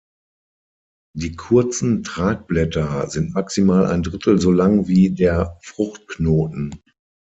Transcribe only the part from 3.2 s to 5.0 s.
maximal ein Drittel so lang